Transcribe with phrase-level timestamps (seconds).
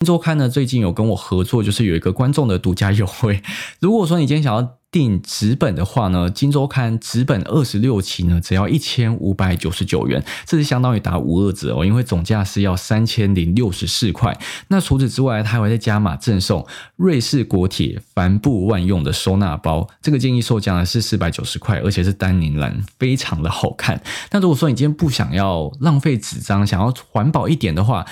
[0.00, 3.42] 金周刊呢最近有跟我合作，就是有一个观众的独家优惠。
[3.80, 14.34] 如果说你今天想要订纸本的话呢，金周刊纸本二十六期呢只要一千五百九十九元，这是相当于打五二折哦，因为总价是要三千零六十四块。
[14.68, 24.02] 那除此之外，它还会再加码赠送瑞士国铁帆布万用的收纳包，这个建议售价呢是四百九十块，而且是丹宁蓝，非常的好看。
[24.30, 28.06] 那如果说你今天不想要浪费纸张，想要环保一点的话，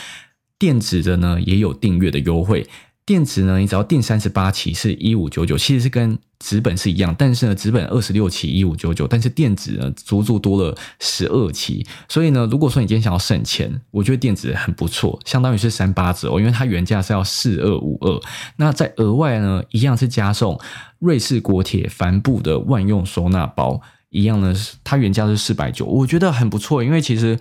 [0.59, 2.67] 电子的呢也有订阅的优惠，
[3.07, 18.21] 电子呢你只要订三十八期是一五九九，其实是跟纸本是一样，但是呢纸本二十六期一五九九，但是电子呢足足多了十二期，所以呢如果说你今天想要省钱，我觉得电子很不错，相当于是三八折哦，因为它原价是要四二五二，
[18.57, 20.59] 那在额外呢一样是加送
[20.99, 23.81] 瑞士国铁帆布的万用收纳包，
[24.11, 24.53] 一样呢
[24.83, 27.39] 它原价是四百九，我觉得很不错，因为其实。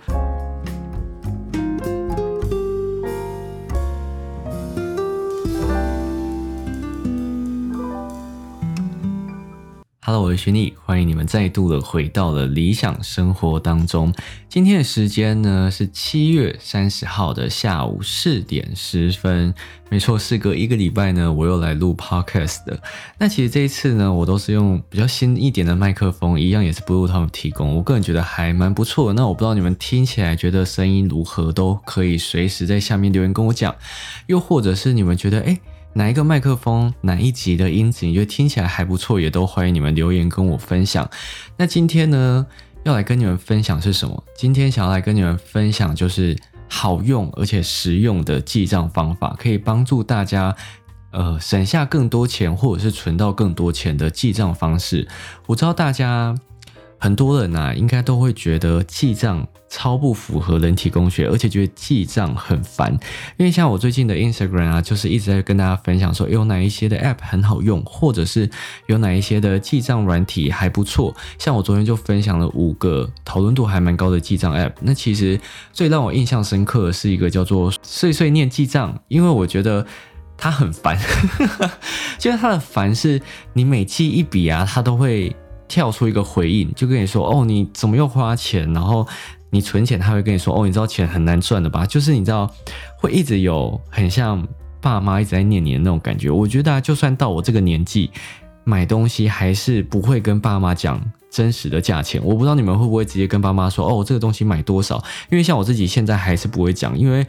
[10.10, 14.10] Hello，我是徐妮，欢迎你们再度的回到了理想生活当中。
[14.48, 19.52] 今天的时间呢是七月三十号的下午四点十分，
[19.90, 22.80] 没错，事隔一个礼拜呢，我又来录 Podcast 的。
[23.18, 29.12] 那其实这一次呢，我都是用比较新一点的麦克风，一样也是不 e 他们提供，我个人觉得还蛮不错。
[29.12, 33.76] 那我不知道你们听起来觉得声音如何，都可以随时在下面留言跟我讲。
[34.28, 35.60] 又或者是你们觉得，哎。
[35.98, 41.10] 哪一个麦克风，哪一集的音质你觉得听起来还不错，也都欢迎你们留言跟我分享。
[41.56, 42.46] 那今天呢，
[42.84, 44.22] 要来跟你们分享是什么？
[44.36, 46.38] 今天想要来跟你们分享就是
[46.68, 50.54] 好用而且实用的记账方法，可以帮助大家
[51.10, 55.08] 呃省下更多钱，或者是存到更多钱的记账方式。
[55.48, 56.32] 我知道大家。
[56.98, 62.92] 很多人呐，应该都会觉得记账超不符合人体工学，而且觉得记账很烦。
[63.36, 68.50] 因为像我最近的 Instagram 啊，就是一直在跟大家分享说，有哪一些的 App 很好用，或者是
[68.86, 71.14] 有哪一些的记账软体还不错。
[71.38, 74.72] 像我昨天就分享了五个讨论度还蛮高的记账 App。
[74.80, 75.38] 那其实
[75.72, 79.86] 最让我印象深刻的是一个叫做碎碎念记账，因为我觉得
[80.36, 80.98] 它很烦。
[82.18, 83.20] 就是它的烦是，
[83.52, 85.36] 你每记一笔啊，它都会。
[85.68, 89.06] 跳出一个回应，就跟你说：“哦，你怎么又花钱？”然后
[89.50, 92.50] 你存钱，他会跟你说：“哦，你知道钱很难赚的吧？”就是你知道，
[92.96, 94.44] 会一直有很像
[94.80, 96.30] 爸妈一直在念你的那种感觉。
[96.30, 98.10] 我觉得，就算到我这个年纪，
[98.64, 102.20] 买东西还是不会跟爸妈讲真实的价钱。
[102.24, 104.96] 我不知道你们会不会直接跟爸妈说：“哦，这个东西买多少？”
[105.30, 107.26] 因为像我自己现在还是不会讲，因为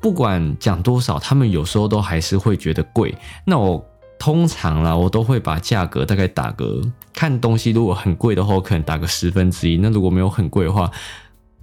[0.00, 3.14] 不管讲多少，他们有时候都还是会觉得贵。
[3.44, 3.84] 那我。
[4.20, 6.82] 通常啦，我都会把价格大概打个
[7.14, 9.78] 看东西，如果很贵的话，我可能打个十分之一。
[9.78, 10.90] 那如果没有很贵的话，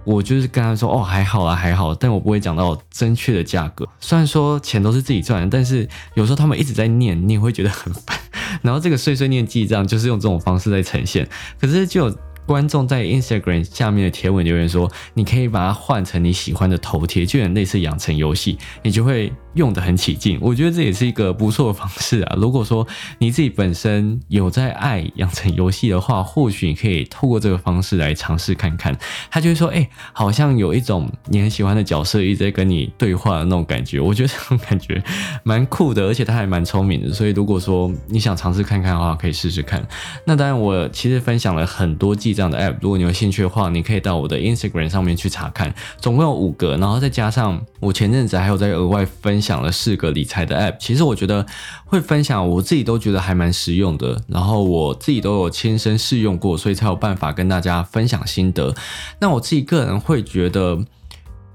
[0.03, 3.87] 我就是跟他说哦还好啦还好，但我不会讲到正确的价格。
[3.99, 8.17] 虽然说钱都是自己赚，但是有时候他们一直在念，你也会觉得很烦。
[8.63, 11.29] 然后这个碎碎念记账就是用这种方式在呈现，
[11.61, 12.13] 可是就。
[12.47, 20.39] 观众在 Instagram 下面的贴文留言说：“你可以把它换成你喜欢的头贴，就很类似养成游戏，你就会用得很起劲。
[20.41, 22.37] 我觉得这也是一个不错的方式啊。
[22.37, 22.87] 如果说
[23.19, 28.97] 你自己本身有在爱养成游戏的话，或许你可以透过这个方式来尝试看看。
[29.29, 35.03] 他就会说：‘哎，好像有一种你很喜欢的角色一直在跟你对话的那种感觉。’我觉得这种感觉
[35.43, 37.13] 蛮酷的，而且他还蛮聪明的。
[37.13, 39.85] 所以如果说你想尝试看看的话，可以试试看。
[40.23, 42.36] 那当然，我其实分享了很多记。
[42.37, 50.77] 这样的 app，如果你有兴趣的话，你可以到我的 Instagram 上面去查看，总共有五个，然后再加上我前阵子还有在额外分享了四个理财的 app。
[50.79, 51.43] 其实我觉得
[51.85, 58.75] 会分享，我自己都觉得还蛮实用的，然后我自己都有亲身试用过，所以才有办法跟大家分享心得。
[59.19, 60.77] 那我自己个人会觉得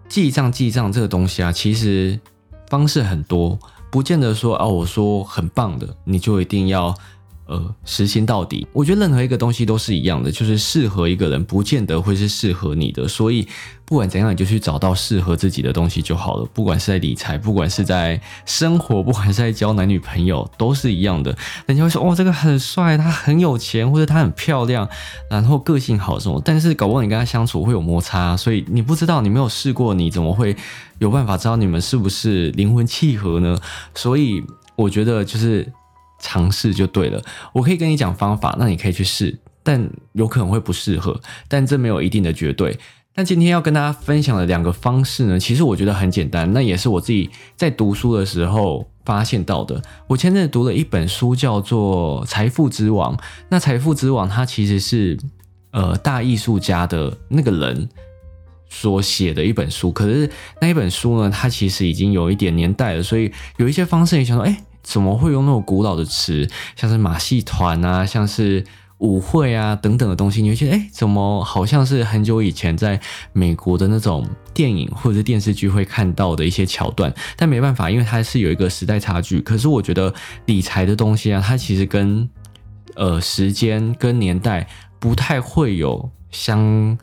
[0.08, 2.18] 记账记账这个东西啊，其实
[2.68, 3.56] 方式很多，
[3.88, 6.92] 不见得说啊，我说很棒的，你就一定要。
[7.52, 13.06] 呃，实行到底，我觉得任何一个东西都是一样的，就是适合一个人，不见得会是适合你的。
[13.06, 13.46] 所以
[13.84, 16.48] 不管怎样，你就去找到适合自己的东西就好了。
[16.54, 21.36] 不管是在理财，不管是在生活，不管是在交男女朋友，都是一样的。
[21.66, 24.88] 人家会说，哦，这个很帅，他很有钱，或者他很漂亮，
[25.28, 26.40] 然后个性好什么。
[26.42, 30.56] 但是搞不好你跟他相处会有摩擦，所以你不知道，你没有试过，你怎么会
[31.00, 33.58] 有办法知道你们是不是灵魂契合呢？
[33.94, 34.42] 所以
[34.74, 35.70] 我觉得就是。
[36.22, 37.22] 尝试就对了，
[37.52, 42.78] 我可以跟你讲方法，那你可以去试，但有可能会不适合，但这没有一定的绝对。
[43.14, 47.28] 那今天要跟大家分享的两个方式呢，其实我觉得很简单，那也是我自己
[47.58, 49.82] 在读书的时候发现到的。
[50.06, 53.14] 我前阵子读了一本书，叫做《财富之王》。
[53.50, 55.18] 那《财富之王》它其实是
[55.72, 57.86] 呃大艺术家的那个人
[58.70, 59.92] 所写的一本书。
[59.92, 60.30] 可是
[60.62, 68.64] 那一本书呢，它其实已经有一点年代了，所以有一些方式你想说，哎，怎么会用那种古老的词，像是马戏团啊，像是。
[69.02, 73.00] 舞会啊等等的东西，你会觉得哎，怎么好像是很久以前在
[73.32, 74.24] 美国的那种
[74.54, 77.12] 电影或者是电视剧会看到的一些桥段？
[77.36, 79.40] 但没办法，因为它是有一个时代差距。
[79.40, 80.14] 可是我觉得
[80.46, 82.30] 理财的东西啊，它其实跟
[82.94, 84.68] 呃时间跟年代
[85.00, 86.96] 不太会有相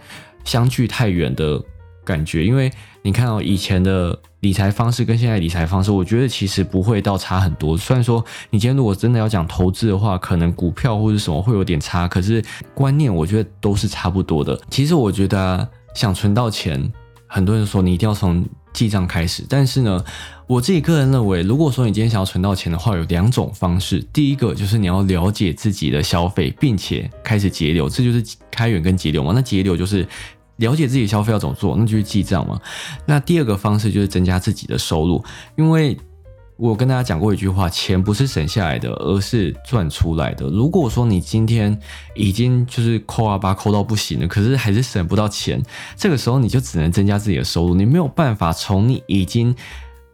[0.46, 1.62] 相距太远的
[2.06, 4.20] 感觉，因为你看到以前的。
[4.42, 7.78] 理财方式跟现在理财方式，我觉得其实不会到差很多。
[7.78, 12.42] 虽然说你今天如果真的要讲投资的话，可能股票或者什么会有点差，可是
[12.74, 14.58] 观念我觉得都是差不多的。
[14.70, 16.90] 其实我觉得想存到钱，
[17.28, 20.02] 很多人说你一定要从记账开始，但是呢，
[20.48, 24.00] 我自己个人认为，如果说你今天想要存到钱的话，有两种方式。
[24.14, 29.34] 第一个就是你要了解自己的消费，并且开始节流，这就是开源跟节流嘛。
[29.36, 30.08] 那节流就是。
[30.60, 32.60] 了解自己消费要怎么做，那就是记账嘛。
[33.06, 35.24] 那第二个方式就是增加自己的收入，
[35.58, 35.98] 因为
[36.56, 40.46] 我跟大家讲过一句话：钱不是省下来的，而是赚出来的。
[40.48, 41.80] 如果说你今天
[42.16, 45.64] 已经就是抠啊巴抠到不行了，可是还是省不到钱，
[45.96, 49.56] 这个时候你就只能增加自己的收入，你没有办法从你已经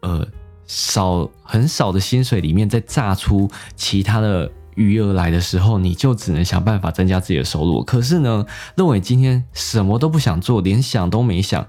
[0.02, 0.28] 呃
[0.68, 4.52] 少很少的薪水里面再榨出其他的。
[4.76, 7.84] 余额来的时候，你就只能想办法增加自己的收入。
[7.84, 8.46] 可是呢，
[8.76, 11.66] 认为今天什么都不想做，连想都没想，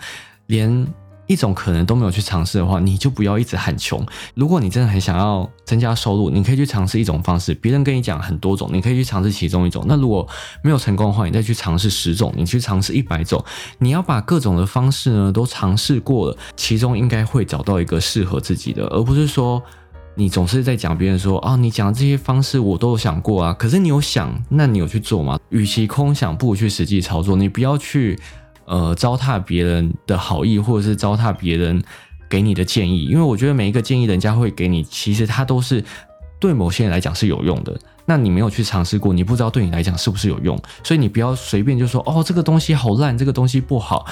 [0.47, 0.87] 连
[1.26, 4.05] 一种可能都没有去尝试的话，你就不要一直喊穷。
[4.35, 7.53] 如果你真的很想要增加收入，你可以去尝试一种方式。
[7.55, 9.85] 别人跟你讲很多种，你可以去尝试其中一种。
[9.88, 10.25] 那如果
[10.62, 13.44] 没有成功的话，你再去尝试十种，你去尝试一百种。
[13.79, 19.62] 你要把各种的方式呢都尝试过了，其中应该会找到一个适合自己的，而不是说。
[20.18, 25.38] 你总是在讲别人说啊，你讲的这些方式我都有想过啊，可是你有想，那你有去做吗？
[25.50, 27.36] 与其空想，不如去实际操作。
[27.36, 28.18] 你不要去
[28.64, 31.84] 呃糟蹋别人的好意，或者是糟蹋别人
[32.30, 35.84] 给你的建议，因为我觉得每一个建议人家会给你，其实他都是
[36.40, 37.78] 对某些人来讲是有用的。
[38.06, 44.06] 那你没有去尝试过，你不知道对你来讲是不是有用，所以你不要随便就说哦，这个东西好烂，这个东西不好。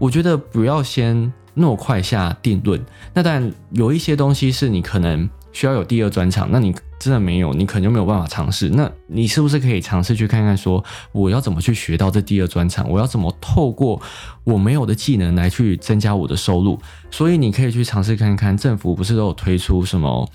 [0.00, 2.84] 我觉得不要先那么快下定论。
[3.12, 5.30] 那但有一些东西是你可能。
[5.54, 8.68] 需要有第二专场，那你真的没有，你可能就没有办法尝试。
[8.68, 12.90] 那你是不是可以尝试去看看，说我要怎么去学到这第二专场？
[12.90, 13.98] 我要怎么透过
[14.42, 16.78] 我没有的技能来去增加我的收入？
[17.10, 20.28] 所以你可以去尝试看看，政府不是都有推出什么？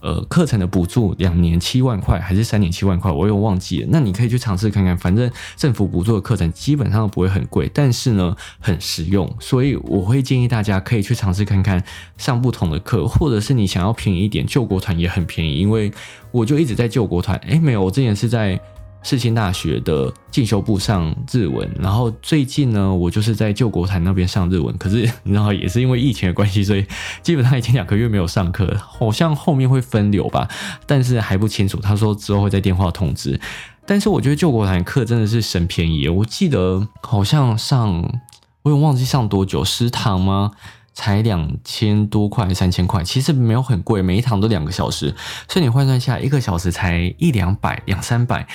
[0.00, 3.88] 呃，课程的补助两年七万块还是三年七万块，我有忘记了。
[3.90, 11.82] 那你可以去尝试看看，反正政府补助的课程基本上不会很贵，但是呢很实用，所以我会建议大家可以去尝试看看
[12.16, 15.92] 上不同的课，或者是你想要便宜一点，救国团也很便宜，因为
[16.30, 17.36] 我就一直在救国团。
[17.48, 18.60] 哎，没有，我之前是在。
[19.02, 24.76] 世新大学的进修部上日文，然后最近呢，我就是在救国台那边上日文。
[24.76, 26.84] 可是你知道，也是因为疫情的关系，所以
[27.22, 30.48] 基本上已经两个月没有上课，好像后面会分流吧，
[30.86, 31.78] 但是还不清楚。
[31.78, 33.40] 他说之后会在电话通知。
[33.86, 38.20] 但是我觉得救国台课真的是省便宜，我记得好像上，
[38.62, 40.50] 我有忘记上多久，十堂吗？
[40.92, 45.14] 才两千多块，三千块，其实没有很贵，每一堂都两个小时，
[45.48, 48.48] 所以你换算下一个小时才一两百，两三百。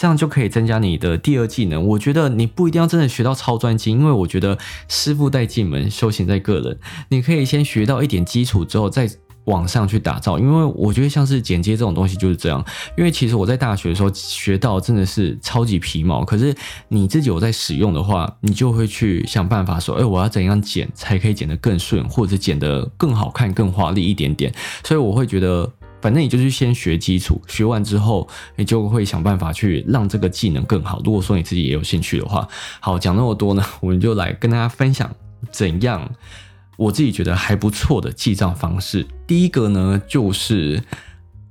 [0.00, 1.86] 这样就可以增加你的第二技能。
[1.88, 4.56] 我觉得你不一定要真的学到超专精，因为我觉得
[4.88, 6.78] 师傅带进门，修行在个人。
[7.10, 9.06] 你可以先学到一点基础之后，再
[9.44, 10.38] 往上去打造。
[10.38, 12.64] 因为我觉得像是剪接这种东西就是这样。
[12.96, 16.54] 因为其实我在大学的时候学到真的是超级皮毛，可是
[16.88, 24.50] 你自己有在使用的话，你就会去想办法说，哎，我要怎样剪才可以剪得更顺，或者剪得更好看、更华丽一点点。
[24.82, 25.70] 所以我会觉得。
[26.00, 31.00] 反正你就是先学基础，学完之后，你就会想办法去让这个技能更好。
[31.04, 32.48] 如果说你自己也有兴趣的话，
[32.80, 35.14] 好，讲那么多呢，我们就来跟大家分享
[35.50, 36.10] 怎样
[36.76, 39.06] 我自己觉得还不错的记账方式。
[39.26, 40.82] 第一个呢，就是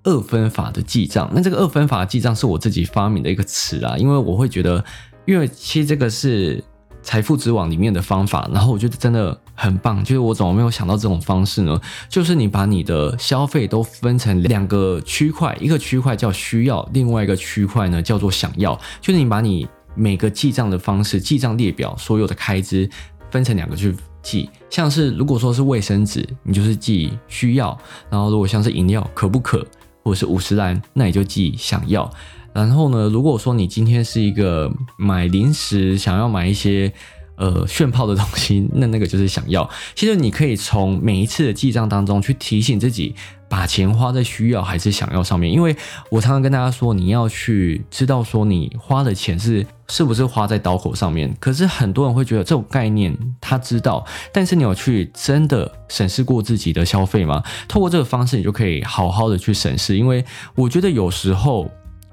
[0.03, 1.29] 二分法的记账。
[1.33, 4.83] 那这个二分法记账是我自己发明的一个词啊，因为我会觉得，
[5.25, 6.63] 因为其实这个是。
[7.01, 11.79] 财富之网里面的方法，然后我觉得真的很棒，就是我怎么没有想到这种方式呢？
[12.07, 18.79] 就是你把你的消费都分成两个区块，一个区块叫需要，另外一个区块呢叫做想要。
[19.01, 22.89] 就是你把你每个记账的方式、记账列表所有的开支
[23.31, 27.75] 分成两个去记，像是如果说是卫生纸，你就是记需要；
[28.09, 29.65] 然后如果像是饮料可不可，
[30.03, 32.11] 或者是五十兰，那你就记想要。
[32.53, 33.09] 然后呢？
[33.09, 36.91] 如果说你今天是一个买零食，想要买一些
[37.35, 39.69] 呃炫炮的东西，那那个就是想要。
[39.95, 43.15] 其实你可以从每一次的记账当中去提醒自己。
[43.51, 45.75] 把钱花在需要还是想要上面，因为
[46.11, 51.35] 我常常跟大家说，你要去知道说你花的钱是是不是花在刀口上面。
[51.39, 57.43] 可是很多人会觉得这种概念他知道，但是你有去真的审视过自己的消费吗？
[57.67, 59.97] 透过这个方式，你就可以好好的去审视。
[59.97, 61.67] 因为我觉得有时候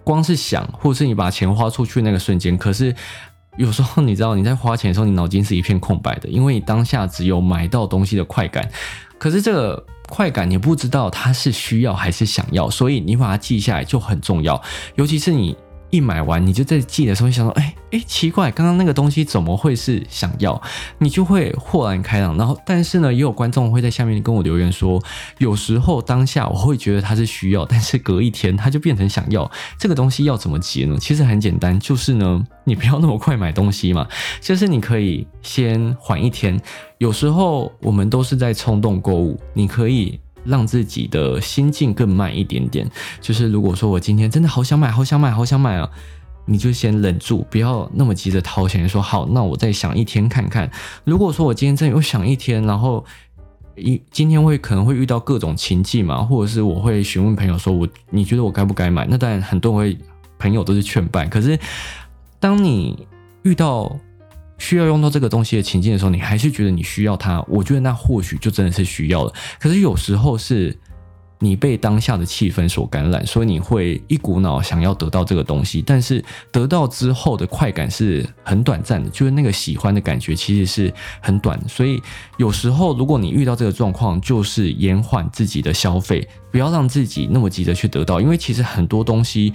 [0.07, 2.95] 光是想，或是你把钱花出去那个瞬间，可是
[3.57, 8.71] 有时候你知道你在花钱的时候，你脑筋是一片空白的，因为你当下只有买到东西的快感。
[9.19, 9.85] 可是这个。
[10.09, 14.63] 快感，你不知道它是需要还是想要，所以你把它记下来就很重要。
[14.95, 15.57] 尤其是你
[15.91, 20.61] 一买完，你就在记的时候想说，哎哎，奇怪，刚刚那个东西怎么会是想要？
[20.99, 22.37] 你就会豁然开朗。
[22.37, 25.03] 然后，但是呢，也有观众会在下面跟我留言说，
[25.39, 29.51] 有时候当下我会觉得它是需要，但是隔一天它就变成想要。
[29.79, 30.97] 这个东西要怎么结呢？
[31.01, 34.07] 其实很简单，就是呢，你不要那么快买东西嘛，
[34.41, 36.61] 就是你可以先缓一天。
[36.99, 42.89] 有时候我们都是在冲动购物，你可以让自己的心境更慢一点点。
[43.21, 45.91] 就是如果说我今天真的好想买，好想买，好想买啊，
[46.45, 48.89] 你就先忍住，不要那么急着掏钱。
[48.89, 50.71] 说好，那我再想一天看看。
[51.05, 53.05] 如果说我今天真的又想一天，然后
[53.75, 59.07] 一今天会可能会遇到各种情境嘛，或者是我会询问朋友说，我你觉得我该不该买？
[59.11, 59.99] 那当然很多人会
[60.39, 61.27] 朋友都是劝败。
[61.27, 61.59] 可是
[62.39, 63.07] 当你
[63.43, 63.95] 遇到
[64.59, 69.33] 需要用到这个东西的情境的时候，你还是觉得你需要它，我觉得那或许就真的是需要了。
[69.61, 70.77] 可是有时候是
[71.39, 81.61] 你被当下的气氛所感染，所以你会一股脑想要得到这个东西，但是得到之后的快感是很短暂的，就是那个喜欢的感觉其实是很短。
[81.69, 82.01] 所以
[82.39, 89.53] 有时候如果你遇到这个状况，就是延缓自己的消费，不要让自己那么急着去得到，因为其实很多东西。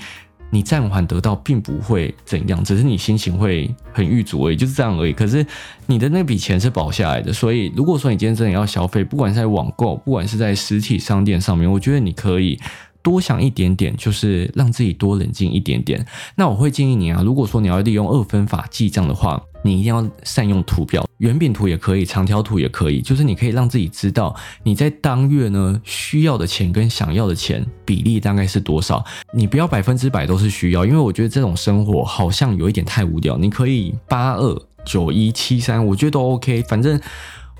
[0.52, 5.12] 你暂缓得到并不会怎样，只是你心情会很郁卒而已，就是这样而已。
[5.12, 5.44] 可是
[5.88, 12.60] 你的那笔钱是保下来的，所以如果说你今天真的要消费，不管是在网购，不管是在实体商店上面，我觉得你可以。
[13.04, 16.06] 多想一点点，就是让自己多冷静一点点。
[16.36, 23.00] 那我会建议你啊，如果说你要利用二分法记账的话，你一定要善用图表，圆饼图也可以，长条图也可以。
[23.00, 29.04] 就是你可以让自己知道你在当月呢需要的钱跟想要的钱比例大概是多少。
[29.32, 33.38] 你不要百分之百都是需要，因为我觉得这种生活好像有一点太无聊。
[33.38, 37.00] 你可以八二九一七三，我觉得都 OK，反正。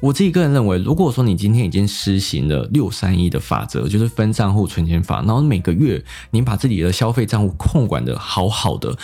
[0.02, 8.98] 我自己个人认为，如果说你今天已经实行了六三一的法则，就是分账户存钱法，然后每个月你把自己的消费账户控管的好好的，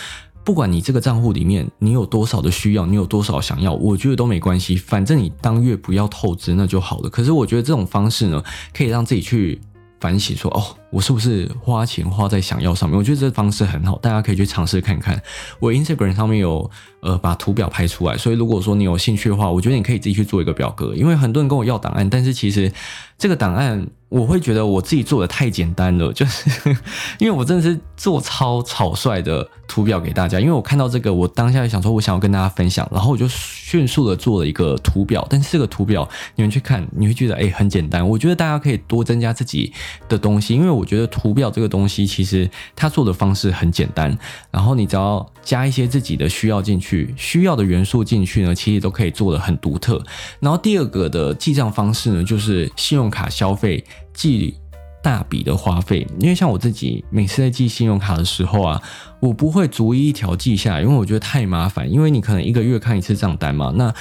[0.48, 7.10] 不管你这个账户里面你有多少的需要，你有多少想要，我觉得都没关系，反正你当月不要透支，那就好了。
[7.10, 9.60] 可是我觉得这种方式呢，可以让自己去。
[10.00, 12.98] 反省说：“哦，我是不是花钱花在想要上面？
[12.98, 15.20] 我觉得这方式很好，大家可以去尝试看看。
[15.60, 20.94] 我 Instagram 上面有呃把图表拍出来，所以如果说你有兴趣的话，我觉得你可以自己去做一个表格。
[20.94, 22.72] 因为很多人跟我要档案，但是其实
[23.18, 26.48] 这个档案。”我会觉得我自己做的太简单了，就是
[27.18, 30.40] 因为我真的是做超草率的图表给大家。
[30.40, 35.26] 因为我看到这个，我当下就想说，我想要跟大家分享，然后我就迅速的做了一个图表。
[35.28, 38.08] 但是这个图表你们去看，你会觉得哎很简单。
[38.08, 39.74] 我觉得大家可以多增加自己
[40.08, 44.16] 的东西，因为我觉得图表这个东西其实它做的方式很简单，
[44.50, 50.02] 然后你只要加一些自己的需要进去，需要的元素进去呢，其实都可以做的很独特。
[50.40, 53.84] 然后第二个的记账方式呢，就是信用卡消费。
[54.14, 54.56] 记
[55.00, 58.82] 大笔的花费，因为像我自己每次在记信用卡的时候啊，
[59.20, 61.88] 我不会逐一一条记下来，因为我觉得太麻烦。
[61.88, 63.94] 因为你可能一个月看一次账单嘛，那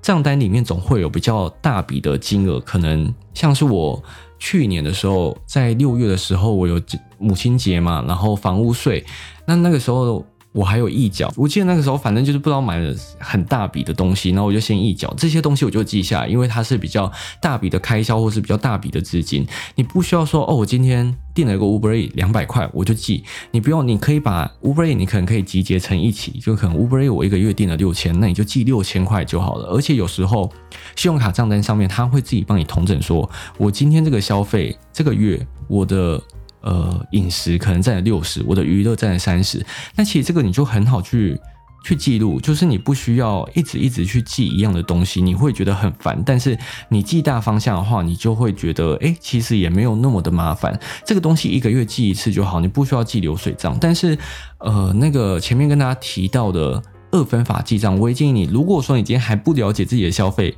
[0.00, 4.02] 账单里面总会有比较大笔的金额，可能像是我
[4.44, 6.82] 去年的时候，在六月的时候，我有
[7.18, 9.04] 母亲节嘛，然后房屋税，
[9.46, 10.26] 那那个时候。
[10.52, 29.68] 我还有一缴，我记得那个时候反正就是不知道买了很大笔的东西，然后我就先一缴这些东西我就记下来，因为它是比较大笔的开销或是比较大笔的资金，你不需要说哦，我今天订了一个 Uber E 两百块我就记，你不用，你可以把 Uber E 你可能可以集结成一起，就可能 Uber E 我一个月订了六千，那你就记六千块就好了。
[29.68, 30.52] 而且有时候
[30.96, 36.22] 信用卡账单上面它会自己帮你统整，说我今天这个消费这个月我的。
[36.62, 39.64] 呃，饮食可能占了六十，我的娱乐占了三十。
[39.96, 41.38] 那其实这个你就很好去
[41.84, 46.22] 去记录，就是你不需要一直一直去记一样的东西，你会觉得很烦。
[46.24, 46.56] 但是
[46.88, 50.78] 你记大方向的话，你就会觉得，哎，其实也没有那么的麻烦。
[51.04, 53.76] 这个东西一个月记一次就好，你不需要记流水账。
[53.80, 54.16] 但是，
[54.58, 60.56] 呃，那个前面跟大家提到的二分法记账，我也建议你，如果说你今天还不了解自己的消费，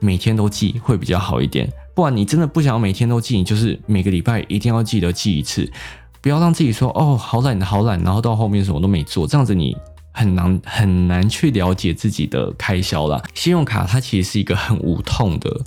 [0.00, 1.72] 每天都记会比较好一点。
[1.98, 5.68] 不然你真的不想要每天都记，你就是每个礼拜一定要记得记一次，
[6.20, 9.76] 不要让自己说哦好懒好懒，然后到后面什么都没做，这样子你
[10.12, 13.20] 很难很难去了解自己的开销啦。
[13.34, 15.60] 信用卡它其实是一个很无痛的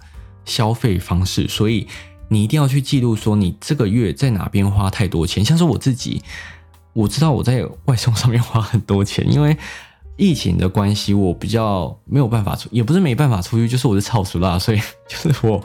[0.46, 1.86] 消费方式，所以
[2.30, 5.44] 你一定要去记录说你这个月在哪边花太多钱。
[5.44, 6.22] 像是我自己，
[6.94, 9.58] 我知道我在外送上面花很多钱，因为。
[10.22, 15.60] 疫情的关系，我比较没有办法出，也不是没办法出去，就是我是超熟辣，所以就是我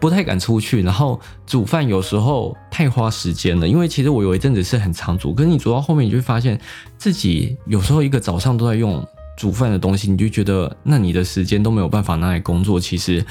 [0.00, 0.82] 不太敢出去。
[0.82, 6.58] 然后煮饭有时候太花时间了，因为其实我有一阵子是很常煮，可是你煮到后面，你就会发现
[6.96, 13.22] 自己有时候一个早上都在用煮饭的东西，你就觉得那你的时间都没有办法拿来工作，其实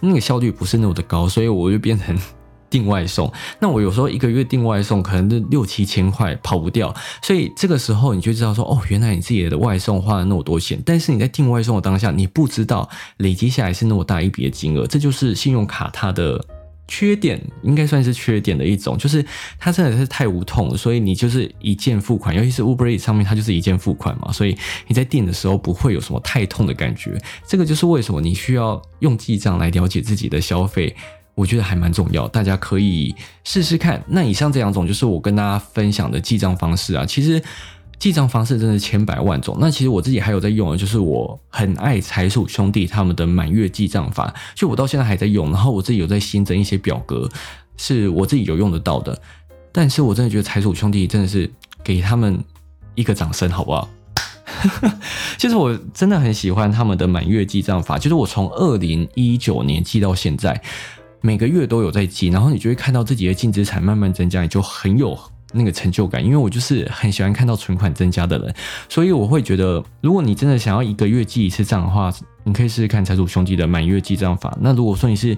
[0.00, 2.18] 那个效率不是那么的高，所以我就变成。
[2.74, 6.92] 订外送，那我有时候一个月订外送可能是六七千块，跑不掉。
[7.22, 10.82] 所以这个时候你就知道说，哦，原来你自己的外送花了那么多钱。
[10.84, 14.88] 但是你在订外送的当下，你不知道累积下来是那么大一笔的金额。
[14.88, 16.44] 这就是信用卡它的
[16.88, 19.24] 缺点，应该算是缺点的一种，就是
[19.56, 27.16] 它真的是太无痛，所以你就是一键付款，尤其是 Uber e 上面它就是一键付款嘛，所以你在订的时候不会有什么太痛的感觉。
[27.46, 30.96] 这个就是为什么你需要用记账来了解自己的消费。
[31.34, 34.02] 我觉得还蛮重要，大家可以试试看。
[34.06, 37.04] 那以上这两种就是我跟大家分享的记账方式啊。
[37.04, 37.42] 其实
[37.98, 39.56] 记账方式真的千百万种。
[39.60, 45.50] 那其实我自己还有在用的，就是我很爱财鼠兄弟他们的满月记账法，就我到现在还在用。
[45.50, 47.28] 然后我自己有在新增一些表格，
[47.76, 49.20] 是我自己有用得到的。
[49.72, 51.50] 但是我真的觉得财鼠兄弟真的是
[51.82, 52.38] 给他们
[52.94, 53.88] 一个掌声，好不好？
[55.36, 60.62] 其实我真的很喜欢他们的满月记账法，就是我从二零一九年记到现在。
[61.24, 65.18] 每个月都有在记，然后你就会看到自己的净资产慢慢增加，你就很有
[65.54, 66.22] 那个成就感。
[66.22, 68.54] 因为我就是很喜欢看到存款增加的人，
[68.90, 72.12] 所以我会觉得，如果你真的想要一个月记一次账的话，
[72.44, 74.54] 你可以试试看财主兄弟的满月记账法。
[74.60, 75.34] 那如果说你是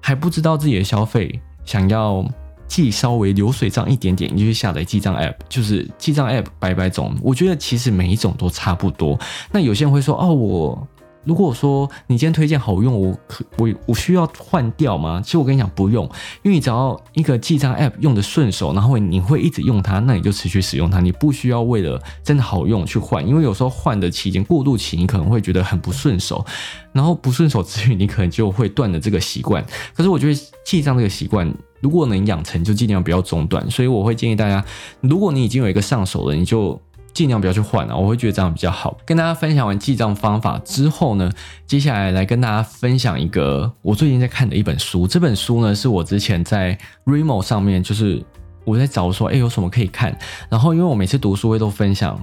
[0.00, 2.24] 还不知道自己的消费，想要
[2.68, 9.18] 记稍微流水账一点点，你就去下载记账 App，就是记账 App 百百种，我觉得其实每一种都差不多。
[9.50, 10.88] 那有些人会说，哦，我。
[11.24, 15.20] 如果说你今天推荐好用，我可我我需要换掉吗？
[15.24, 16.04] 其实我跟你讲不用，
[16.42, 26.44] 因为你只要一个记账 App 用的顺手，然后你会一直用它，那你就持续使用它，你不需要为了真的好用去换，因为有时候换的期间过渡期，你可能会觉得很不顺手，
[26.92, 29.64] 然后不顺手之余，你可能就会断了这个习惯。
[29.94, 33.70] 可是我觉得记账这个习惯，如果能养成，就尽量不要中断。
[33.70, 34.64] 所以我会建议大家，
[35.00, 36.80] 如果你已经有一个上手了，你就。
[37.14, 38.98] 尽量不要去换啊，我会觉得这样比较好。
[39.06, 41.30] 跟大家分享完记账方法之后呢，
[41.66, 45.06] 接下来来跟大家分享一个我最近在看的一本书。
[45.06, 48.20] 这本书呢是我之前在 Remo 上面，就是
[48.64, 50.18] 我在找说，哎，有什么可以看。
[50.50, 52.20] 然后因为我每次读书会都分享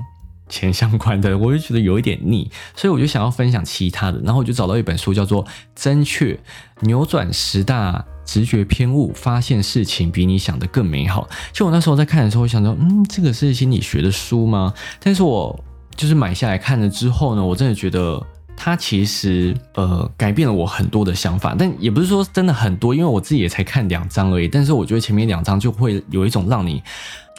[0.51, 4.21] 钱相关的， 我就觉得有一点腻，所以我就想要分享其他的。
[4.23, 6.39] 然后我就找到一本书，叫做《真确
[6.81, 7.93] 扭转十大》。
[8.23, 11.27] 直觉偏误，发现事情比你想的更美好。
[11.51, 14.73] 就我那时候在看的时候，我想说，嗯，这个是心理学的书吗？
[15.01, 15.59] 但是我
[15.97, 21.53] 就是买下来看了之后呢，我真的觉得它其实呃改变了我很多的想法。
[21.57, 24.47] 但也不是说真的很多，因为我自己也才看两章而已。
[24.47, 26.81] 但是我觉得前面两章就会有一种让你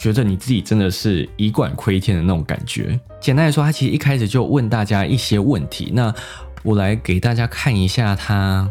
[0.03, 2.99] 觉得你自己真的是以管窥天的那种感觉。
[3.21, 5.93] 简单来说，他其实一开始就问大家一些问题。
[5.95, 6.13] 那
[6.65, 8.69] 我来给大家看一下他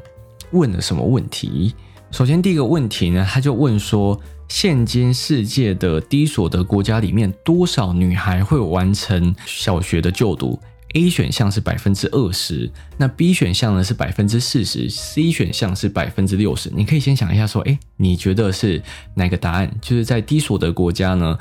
[0.52, 1.74] 问了什么问题。
[2.12, 10.60] 首先，第一个问题呢，他就问说，现今世界的低所得国家里面，多少女孩会完成小学的就读
[10.94, 16.70] ？A 选项是百分之二十，那 B 选项呢是百分之四十，C 选项是百分之六十。
[16.74, 18.82] 你可以先想一下，说，哎，你觉得是
[19.16, 19.72] 哪个答案？
[19.82, 21.38] 就是在低所得国家呢，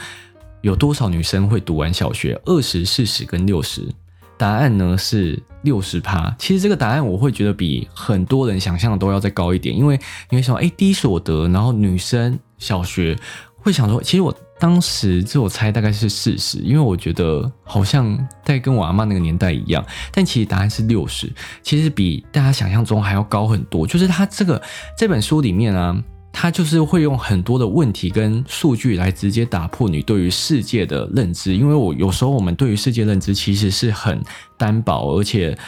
[0.63, 2.41] 有多少女生会读完小学？
[2.45, 3.83] 二十、四十跟六十？
[4.37, 6.35] 答案呢是六十趴。
[6.39, 13.15] 其实这个答案我会觉得比很多人想象的都要再高一点，因为你会想，哎，低所得，然后女生小学
[13.61, 23.87] 会想说，其实我当时自我猜大概是四十，因为我觉得好像在跟我阿妈那个年代一样，但其实答案是六十，其实比大家想象中还要高很多。
[23.87, 24.61] 就是他这个
[24.99, 26.03] 这本书里面啊。
[26.33, 34.23] 他就是会用很多的问题跟数据来直接打破你对于世界的认知，因为我有时候我们对于世界认知其实是很
[34.57, 35.59] 单薄，而且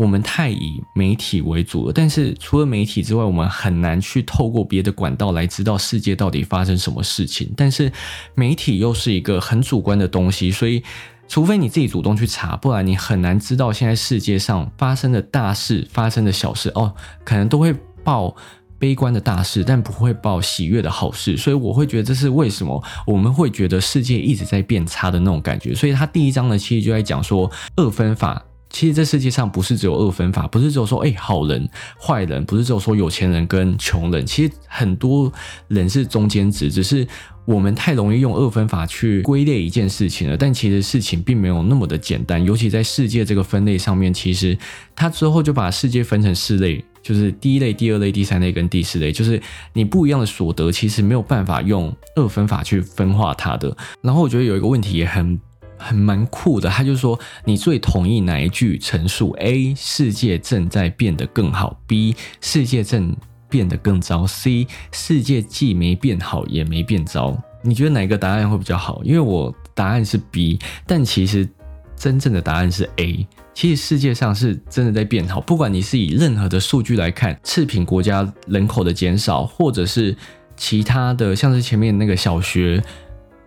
[0.00, 1.92] 我们太以媒体为主了。
[1.92, 7.52] 但是除了媒体之外，我们很难去透过别的管道来知道世界到底发生什么事情。
[7.54, 7.92] 但是
[8.34, 10.82] 媒体又是一个很主观的东西，所以
[11.28, 18.34] 除非你自己主动去查，不然你很难知道现在世界上发生的大事、发生的小事哦，可能都会报。
[18.80, 25.74] 悲观的大事，但不会报喜悦的好事，所以我会觉得这是为什么我们会觉得世界一直在变差的那种感觉。
[25.74, 31.68] 所以他第一章呢，其实就在讲说二分法其实这世界上不是只有二分法，不是只有说哎好人
[32.00, 35.30] 坏人，不是只有说有钱人跟穷人，其实很多
[35.68, 37.06] 人是中间值，只是
[37.44, 40.36] 我们太容易用二分法去归类一件事情了。
[40.36, 44.56] 但其实事情并没有那么的简单，尤其在世界这个分类上面，其实
[44.94, 53.76] 它之后就把世界分成四类，就是第一类、第二类、第三类跟第四类，就是你不一样的所得，其实没有办法用二分法去分化它的。
[54.00, 55.40] 然后我觉得有一个问题也很。
[55.80, 59.74] 很蛮酷的，他就说你最同意哪一句陈述？A.
[59.74, 62.14] 世界正在变得更好；B.
[62.40, 63.16] 世界正
[63.48, 64.68] 变得更糟；C.
[64.92, 67.36] 世界既没变好也没变糟。
[67.62, 69.02] 你觉得哪个答案会比较好？
[69.02, 71.48] 因为我答案是 B，但其实
[71.96, 73.26] 真正的答案是 A。
[73.54, 80.16] 其实世界上是真的在变好，不管你是以任何的数据来看，赤贫国家人口的减少，或者是
[80.56, 82.82] 其他的，像是前面那个小学，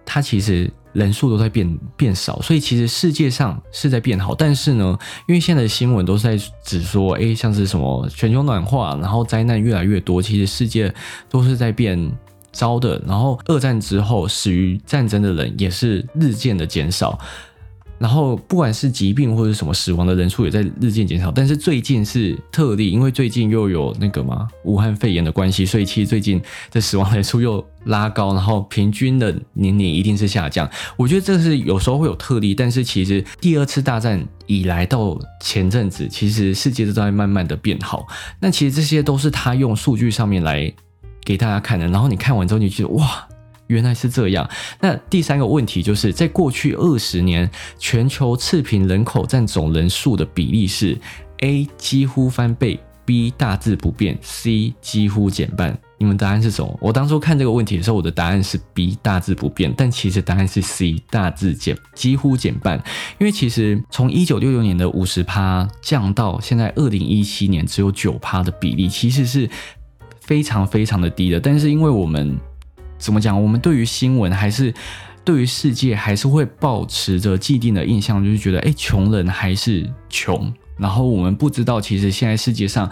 [0.06, 0.72] 它其实。
[0.94, 10.94] 人数都在变变少，所以其实世界上是在变好，但是呢，因为现在的新闻都是在指说，哎，像是什么全球暖化，然后灾难越来越多，其实世界
[11.30, 12.12] 都是在变
[12.52, 13.02] 糟的。
[13.08, 17.20] 然后二战之后死于战争的人也是日渐的减少。
[18.00, 30.70] 然后不管是疾病或者什么死亡的人数也在日渐减少，但是最近是特例，因为最近又有那个嘛武汉肺炎的关系，所以其实最近的死亡人数又拉高，然后平均的年龄一定是下降。
[30.98, 38.06] 我觉得这是有时候会有特例，但是其实第二次大战以来到前阵子，其实世界都在慢慢的变好。
[38.40, 40.74] 那其实这些都是他用数据上面来
[41.24, 43.28] 给大家看的，然后你看完之后你就觉得哇。
[43.68, 44.50] 原来是这样。
[44.80, 50.98] 那第三个问题就是，在过去二十年，全球赤贫人口占总人数的比例是
[51.40, 55.78] ：A 几乎翻倍，B 大致不变，C 几乎减半。
[56.00, 56.78] 你们答案是什么？
[56.82, 62.78] 我当初看这个问题的时候，我的答案是 B 大致不变，但其实答案是 C 大致减，几乎减半。
[63.20, 69.50] 因为其实从一九六六年的五十趴降到现在二零一七年只有九趴的比例，其实是
[70.20, 71.40] 非常非常的低的。
[71.40, 72.38] 但是因为我们
[73.04, 73.44] 怎么讲？
[73.44, 74.74] 我们对于新闻还是
[75.26, 80.52] 对于世界还是会保持着既定的印象，就是觉得哎，穷人还是穷。
[80.78, 82.90] 然后我们不知道，其实现在世界上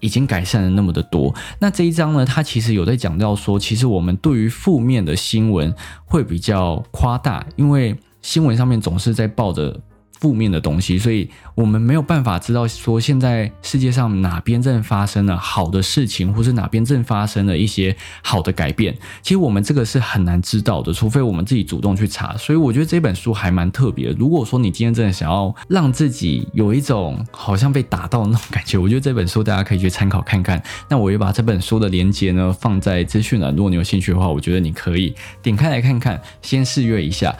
[0.00, 1.34] 已经改善了那么的多。
[1.58, 5.74] 那这一章呢，它其实有在讲到说，其实我们对于负面的新闻
[6.06, 9.78] 会比较夸大，因为新闻上面总是在报着。
[10.22, 18.96] 负面的东西，所以我们没有办法知道说现在世界上哪边正发生了好的事情，或是哪边正发生了一些好的改变。
[19.20, 22.36] 其实我们这个是很难知道的，除非我们自己主动去查。
[22.36, 24.10] 所以我觉得这本书还蛮特别。
[24.16, 30.62] 如果说你今天真的想要让自己有一种好像被打到那种感觉，我觉得这本书大家可以去参考看看。
[30.88, 37.34] 那我也把这本书的链接呢放在资讯栏，如果你有兴趣的话，我觉得你可以点开来看看，先试阅一下。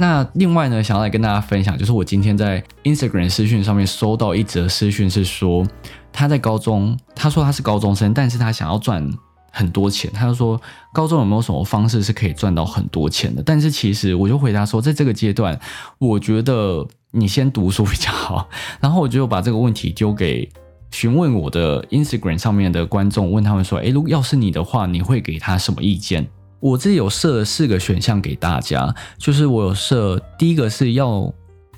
[0.00, 5.66] 那另外呢，想要来跟大家分享，就是我今天在 Instagram 私讯上面收到一则私讯，是说
[6.12, 9.10] 他在高中，他说他是高中生，但是他想要赚
[9.50, 10.08] 很多钱。
[10.14, 10.60] 他就说
[10.94, 13.42] 高中有没有什么方式是可以赚到很多钱的？
[13.42, 15.58] 但是其实我就回答说，在这个阶段，
[15.98, 18.48] 我觉得你先读书比较好。
[18.80, 20.48] 然后我就把这个问题丢给
[20.92, 26.28] 询问我的 Instagram 上面的观众，问他们说，诶，如果要是你的话，你会给他什么意见？
[26.60, 31.32] 我自己有设了四个选项给大家，就是我有设第一个是要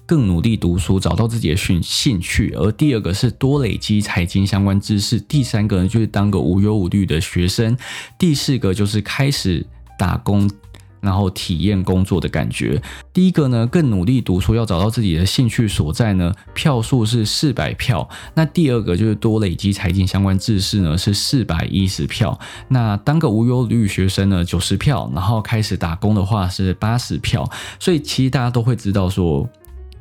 [0.07, 7.77] 更努力读书，找到自己的兴兴趣，而第二个是多累积财经相关知识，第三个呢就是当个无忧无虑的学生，
[8.19, 9.67] 第四个就是开始
[9.99, 10.51] 打工。
[11.01, 12.81] 然后体验工作的感觉。
[13.13, 18.09] 第一个呢，更努力读书，要找到自己的兴趣所在呢，票数是四百票。
[18.35, 22.39] 那第二个就是多累积财经相关知识呢，是四百一十票。
[22.69, 25.11] 那当个无忧虑学生呢，九十票。
[25.15, 27.49] 然后开始打工的话是八十票。
[27.79, 29.49] 所以其实大家都会知道说，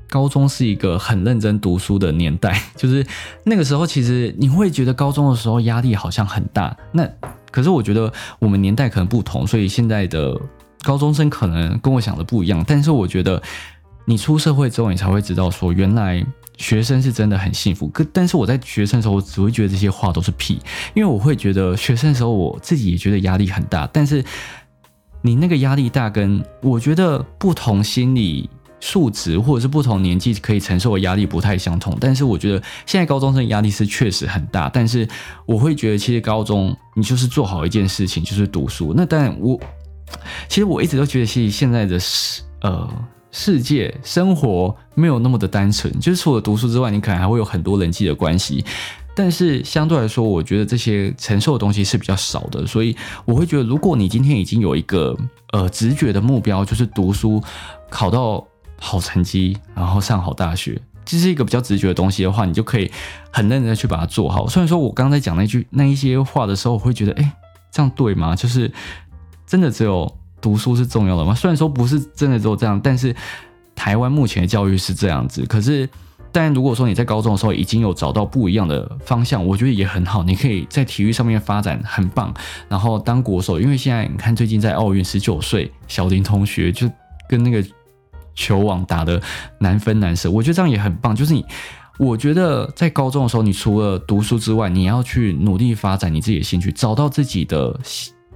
[0.09, 2.61] 高中是一个很认真读书的年代。
[2.75, 3.05] 就是
[3.43, 6.75] 那个时候，其实你会觉得高中的时候压力好像很大。
[6.91, 7.07] 那
[7.51, 10.39] 可是我觉得我们年代可能不同，所以现在的。
[10.83, 13.41] 高中生可能跟我想的不一样，但是我觉得
[14.05, 16.25] 你出社会之后，你才会知道说，原来
[16.57, 17.87] 学生是真的很幸福。
[17.89, 20.59] 可但是我在学生的时候，我只会觉得这些话都是屁，
[20.93, 23.87] 因为我会觉得学生的时候，我自己也觉得压力很大。
[23.93, 24.23] 但是
[25.21, 31.95] 你那个压力大，跟我觉得不同心理素质或者是不同年纪可以承受的压力不太相同。
[31.99, 35.07] 但是我觉得现在高中生压力是确实很大，但是
[35.45, 38.93] 我会觉得其实高中你就是做好一件事情，就是读书。
[38.95, 39.59] 那当然我。
[40.47, 42.89] 其实我一直都觉得，其实现在的世呃
[43.31, 48.63] 世界生活没有那么的单纯，就是除了读书之外，你可能还会有很多人际的关系。
[49.15, 52.95] 但是相对来说，我觉得这些承受的东西是比较少的，所以
[53.25, 55.17] 我会觉得，如果你今天已经有一个
[55.51, 57.43] 呃直觉的目标，就是读书
[57.89, 58.45] 考到
[58.79, 60.81] 好成绩，然后上好大学。
[61.03, 62.89] 这是一个比较直觉的东西的话，你就可以
[63.31, 64.47] 很认真的去把它做好。
[64.47, 67.33] 虽然说我刚才讲那句那一些话的时候，我会觉得，哎，
[67.71, 68.35] 这样对吗？
[68.35, 68.71] 就是
[69.49, 70.09] 真的只有
[70.39, 71.33] 读书是重要的吗？
[71.33, 73.13] 虽然说不是真的只有这样，但是
[73.75, 75.43] 台湾目前的教育是这样子。
[75.47, 75.89] 可是，
[76.31, 80.23] 但如果说你在高中的时候已经有找到不一样的方向，我觉得也很好。
[80.23, 82.33] 你可以在体育上面发展很棒，
[82.67, 83.59] 然后当国手。
[83.59, 86.89] 因为现在你看，最近在奥运，十九岁小林同学就
[87.27, 87.61] 跟那个。
[88.35, 89.21] 球网打的
[89.59, 91.13] 难分难舍，我觉得这样也很棒。
[91.13, 91.43] 就是你，
[91.97, 97.77] 我觉得在高中的时候，你除了读书之外，你要去努力发展你自己的兴趣，找到自己的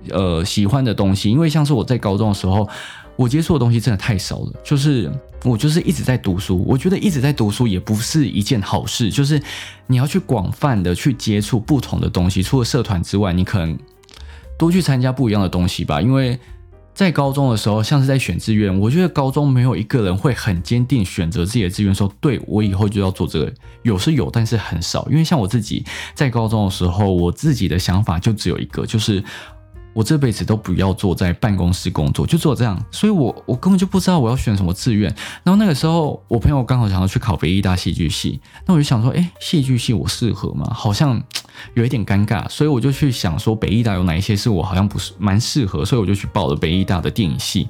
[0.10, 1.30] 呃喜欢的东西。
[1.30, 2.68] 因为像是我在高中的时候，
[3.16, 4.54] 我接触的东西真的太少了。
[4.64, 5.12] 就是
[5.44, 9.10] 我就是一直在读书，我觉得一直在读书也不是一件好事。
[9.10, 9.42] 就是
[9.88, 13.78] 你要去广泛的去接触不同的东西，除了社团之外，你可能
[14.58, 16.40] 多去参加不一样的东西吧，因为。
[16.96, 23.52] 在高中的时候，像是在选志愿，我觉得高中没有一个人会很坚定选择自己的志愿，说对我以后就要做这个。
[23.82, 25.08] 有是有，但是很少。
[25.10, 29.24] 因为像我自己在高中的时候，我自己的想法就只有一个，就是。
[29.94, 35.14] 我这辈子都不要坐在办公室工作，就做这样，所以我我根本就不知道我要选什么志愿。
[35.44, 40.68] 然后那个时候，我朋友刚好想要去考北艺大戏剧系，那我就想说，哎，戏剧系我适合吗？
[40.74, 41.22] 好像
[41.76, 47.68] 有一点尴尬，所以我就去想说，北艺大有哪一些是我好像不是蛮适合，所以我就去报了北艺大的电影系。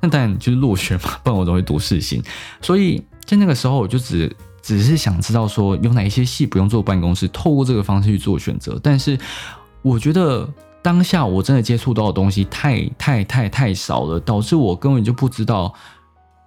[0.00, 2.22] 那当然就是落选嘛，不然我都会读四星。
[2.62, 8.80] 所以在那个时候，我就只只是想知道说，有哪一些戏不用坐办公室，透过这个方式去做选择。
[8.82, 9.18] 但是
[9.82, 10.48] 我觉得。
[10.86, 15.74] 当下我真的接触到的东西太太太太少了，导致我根本就不知道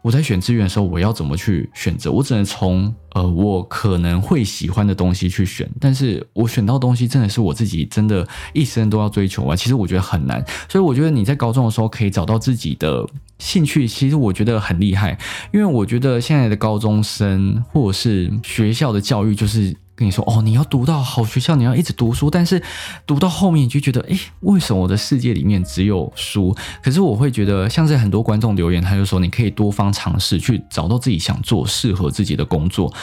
[0.02, 2.10] 我在选志愿的时候我要怎么去选择。
[2.10, 9.54] 我只能从呃我可能会喜欢的东西去选，但是我选到东西真的是我自己真的一生都要追求啊。
[9.54, 13.06] 其实我觉得很难，所以我觉得你在高中的时候可以找到自己的
[13.40, 15.20] 兴趣，其实我觉得很厉害。
[15.52, 19.76] 因为我觉得现在的高中生或者是学校的教育就是。
[20.00, 22.64] 跟你说哦，你要读到好学校，你要一直读书，但是
[23.06, 26.56] 读到后面你就觉得，哎，为什么我的世界里面只有书？
[26.82, 32.94] 可是我会觉得，像是很多观众留言，他就说，你可以多方尝试，去找到自己想做、适合自己的工作。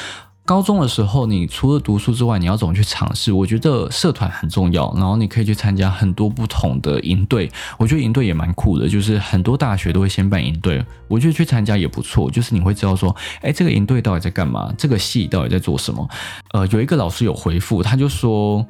[0.46, 3.32] 高中的时候，你除了读书之外，你要怎么去尝试？
[3.32, 7.50] 我觉得社团很重要，然后你可以去参加很多不同的营队。
[7.76, 12.30] 我觉得营队也蛮酷的，就是很多大学都会先办营队，我觉得去参加也不错。
[12.30, 14.72] 就是你会知道说，哎，这个营队到底在干嘛？
[14.78, 16.08] 这个系到底在做什么？
[16.52, 18.64] 呃，有一个老师有回复，他就说，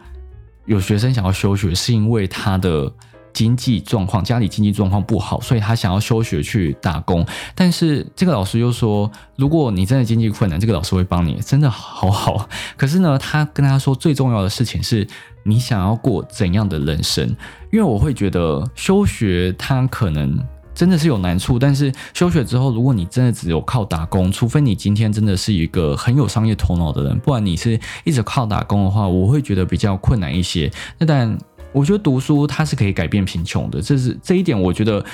[0.65, 2.91] 有学生想要休学，是因为他的。
[3.37, 7.23] 经济状况，家里经济状况不好，所以他想要休学去打工。
[7.55, 12.49] 但是这个老师又说，如果你真的经济困难，这个老师会帮你，真的好好。
[12.79, 15.07] 可是呢，他跟他说最重要的事情是
[15.43, 17.29] 你想要过怎样的人生？
[17.71, 20.43] 因为我会觉得休学他可能
[20.75, 30.73] 真的是有难处，但是休学之后，如果你真的只有靠打工，除非你今天真的是一个很有商业头脑的人，不然你是一直靠打工的话，我会觉得比较困难一些。
[30.97, 31.39] 那但。
[31.77, 35.05] 我觉得读书它是可以改变贫穷的，这是这一点，我觉得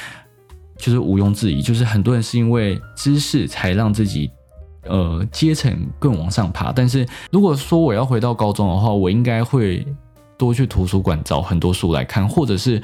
[0.77, 1.61] 就是毋庸置疑。
[1.61, 4.31] 就是很多人是因为知识才让自己
[4.85, 6.70] 呃阶层更往上爬。
[6.70, 9.85] 但是如果说我要回到高中的话，我应该会
[10.38, 12.81] 多去图书馆找很多书来看，或者是。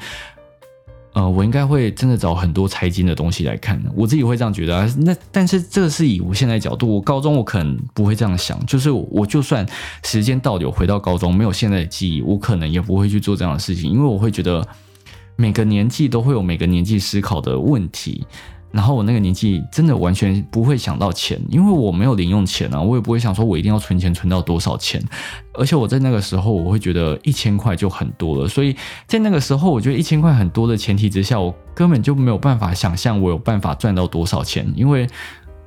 [1.13, 4.87] 呃，我应该会真的找很多财经的东西来看，我自己会这样觉得啊。
[4.99, 9.65] 那但是这是以我现在角度，我高中我可能不会这样想，就是我就算
[10.03, 14.65] 时间倒流回到高中，没有现在的记忆，我可能也不会去做这样的事情，因为我会觉得
[15.35, 18.25] 每个年纪都会有每个年纪思考的问题。
[18.71, 25.03] 然后我那个年纪真的完全不会想到钱，因为我没有零用钱啊，我也不会想说我一定要存钱存到多少钱，
[25.53, 28.75] 而且我在那个时候我会觉得一千块就很多了，所以
[29.07, 35.07] 在那个时候我觉得一千块很多的前提之下，我根本就没有办法想象我有办法赚到多少钱，因为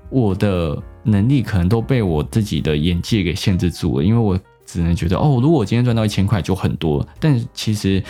[0.08, 8.02] 我的能力可能都被我自己的眼界给限制住了，因为我只能觉得哦，如果我今天赚到一千块就很多，但其实。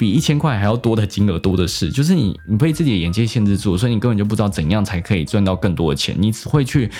[0.00, 6.90] 比一千块还要多的金额多的是，就是你你被自己的眼界限制住，所以你根本就不知道怎样才可以赚到更多的钱，你只会去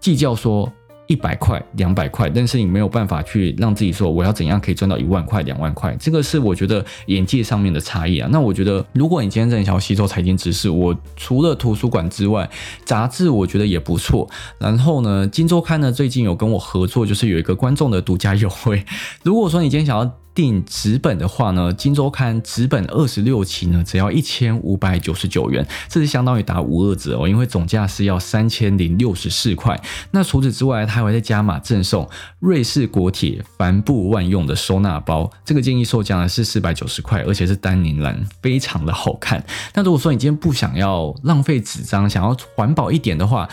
[0.00, 0.68] 计较说
[1.06, 8.28] 一百块、两百块，但是你没有办法去让自己说我要怎样可以赚到一万块、两万块，这个是我觉得眼界上面的差异啊。
[8.32, 12.50] 那我觉得，如果你今天真的想要吸收财经知识，我除了图书馆之外，
[12.84, 14.28] 杂志我觉得也不错。
[14.58, 18.84] 然后呢，金周刊呢最近有跟我合作，就是有一个观众的独家优惠。
[19.22, 20.04] 如果说你今天想要
[20.38, 29.76] 订纸本的话呢，《金周刊》纸本二十六期呢，只要一千五百九十九元，这是相当于打五二折哦，因为总价是要三千零六十四块。
[30.12, 39.44] 那除此之外，它还会再加码赠送瑞士国铁帆布万用的收纳包，这个建议售价呢是四百九十块，而且是丹宁蓝，非常的好看。
[39.74, 43.48] 那如果说你今天不想要浪费纸张，想要环保一点的话，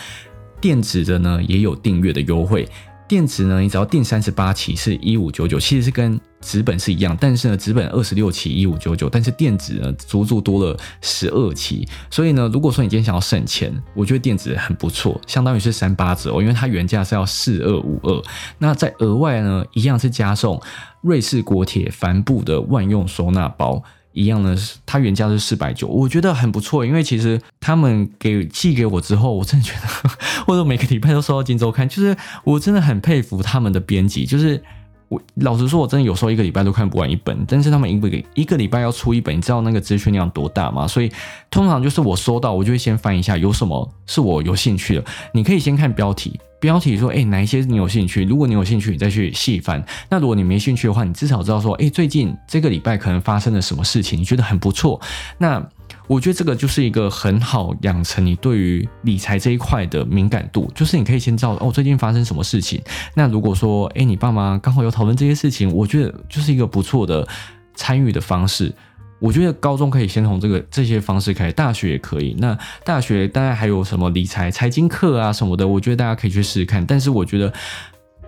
[0.62, 2.70] 电子的呢也有订阅的优惠。
[3.08, 11.88] 电子呢，你只要订三十八期是一五九九，其实是跟纸本是一样，但是呢，纸本二十六期一五九九，但是电子呢足足多了十二期。
[12.10, 18.24] 所以呢，如果说你今天想要省钱，我觉得电子很不错，相当于是三八折哦，因为它原价是要四二五二，
[18.58, 20.60] 那在额外呢，一样是加送
[21.02, 23.84] 瑞士国铁帆布的万用收纳包。
[24.16, 30.10] 一样的，它原价是四百九，我觉得很不错，因为其实他们给寄给我之后，我真的觉得，
[30.48, 34.64] 或者每个礼拜都收到《金周刊》，就是我真的很佩服他们的编辑，就是
[35.10, 40.88] 我老实说，我真的有时候一个礼拜都看不完一本，但是他们一个一个礼拜要出一本，你知道那个资讯量多大吗？
[40.88, 41.12] 所以
[41.52, 46.40] 通常就是我收到，我就会先翻一下有什么是我有兴趣的，你可以先看标题。
[46.60, 48.24] 标题说，哎，哪一些你有兴趣？
[48.24, 49.84] 如果你有兴趣，你再去细翻。
[50.10, 55.00] 那如果你没兴趣的话，你至少知道说，哎，最近这个礼拜可能发生了什么事情，你觉得很不错。
[55.38, 55.64] 那
[56.08, 62.82] 我觉得这个就是一个很好养成你对于理财这一块的敏感度，就是你可以先知道哦，最近发生什么事情。
[63.16, 67.28] 那如果说，哎，你爸妈刚好有讨论这些事情，我觉得就是一个不错的
[67.76, 68.74] 参与的方式。
[69.20, 72.36] 我觉得高中可以先从这个这些方式开始，大学也可以。
[72.38, 76.86] 那大学当然还有什么理财、财经课啊什么的，我觉得大家可以去试试看。
[76.86, 77.52] 但是我觉得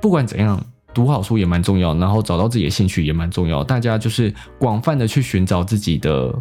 [0.02, 3.64] 不管怎样，读好书也蛮重要，然后找到自己的兴趣也蛮重要。
[3.64, 6.34] 大家就是广泛的去寻找自己的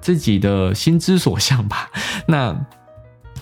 [0.00, 1.90] 自己的心之所向吧。
[2.26, 2.54] 那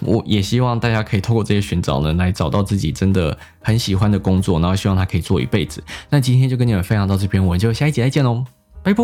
[0.01, 5.83] 我也希望大家可以透过这些寻找呢，来找到自己真的很喜欢的工作，然后希望他可以做一辈子。
[6.09, 8.45] 那今天就跟你们分享到这边，我们就下一集再见喽，
[8.85, 9.03] 拜拜。